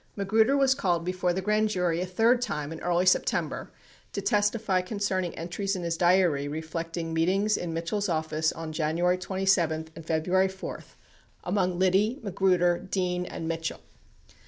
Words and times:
16 0.13 0.13
Magruder 0.15 0.57
was 0.57 0.73
called 0.73 1.05
before 1.05 1.31
the 1.31 1.43
grand 1.43 1.69
jury 1.69 2.01
a 2.01 2.07
third 2.07 2.41
time 2.41 2.71
in 2.71 2.79
early 2.79 3.05
September 3.05 3.69
to 4.13 4.19
testify 4.19 4.81
concerning 4.81 5.35
entries 5.35 5.75
in 5.75 5.83
his 5.83 5.95
diary 5.95 6.47
reflecting 6.47 7.13
meet 7.13 7.29
ings 7.29 7.55
in 7.55 7.71
Mitchell's 7.71 8.09
office 8.09 8.51
on 8.51 8.71
January 8.73 9.19
27 9.19 9.89
and 9.95 10.03
February 10.03 10.47
4 10.47 10.83
among 11.43 11.77
Liddy, 11.77 12.19
Magruder, 12.23 12.79
Dean 12.79 13.27
and 13.27 13.47
Mitchell. 13.47 13.81